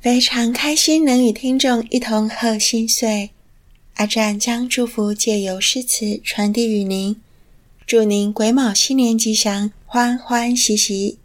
[0.00, 3.32] 非常开心能与听众一同贺新岁。
[3.96, 7.20] 阿占将祝福借由诗词传递与您，
[7.86, 11.18] 祝您癸卯新年吉祥，欢欢喜喜。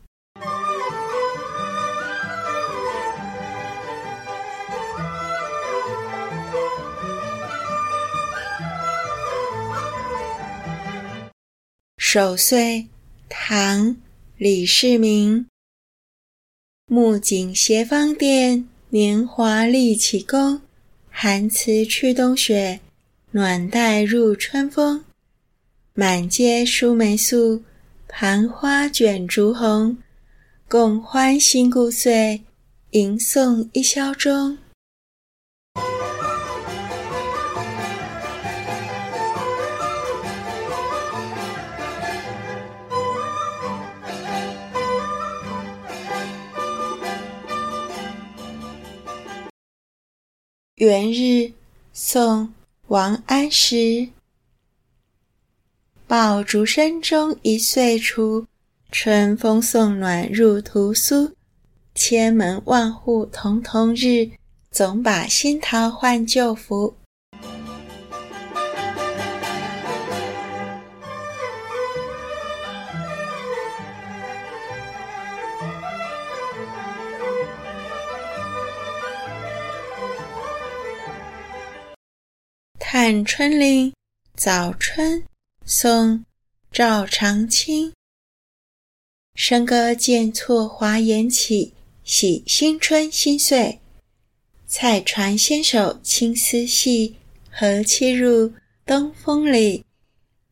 [11.98, 12.88] 守岁，
[13.30, 13.88] 唐·
[14.38, 15.48] 李世民。
[16.88, 20.62] 木槿斜芳甸，年华立起功。
[21.10, 22.82] 寒辞去冬雪，
[23.32, 25.04] 暖带入春风。
[25.94, 27.64] 满街疏梅素，
[28.08, 29.98] 盘花卷烛红。
[30.68, 32.42] 共欢新故岁，
[32.92, 34.58] 吟诵一宵中。
[50.78, 51.54] 元日，
[51.94, 52.48] 宋·
[52.88, 54.10] 王安石。
[56.06, 58.46] 爆竹声中一岁除，
[58.92, 61.32] 春风送暖入屠苏。
[61.94, 64.32] 千门万户曈曈日，
[64.70, 66.98] 总把新桃换旧符。
[82.98, 83.92] 《探春岭
[84.38, 85.20] 早春》
[85.66, 86.20] 宋·
[86.72, 87.92] 赵长卿。
[89.38, 91.74] 笙歌渐错华筵起，
[92.06, 93.82] 喜新春新岁。
[94.66, 97.18] 菜船纤手青丝细，
[97.52, 98.54] 何期入
[98.86, 99.84] 东风里。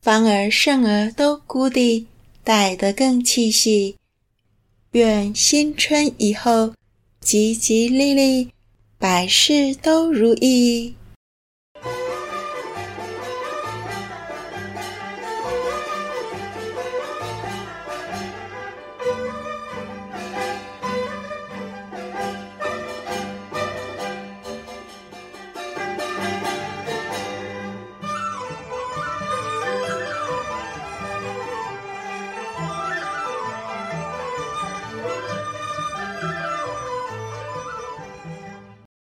[0.01, 2.07] 芳儿胜儿都孤地，
[2.43, 3.95] 待得更气喜。
[4.91, 6.73] 愿新春以后，
[7.21, 8.51] 吉吉利利，
[8.97, 10.93] 百事都如意。